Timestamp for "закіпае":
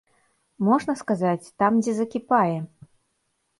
2.01-2.57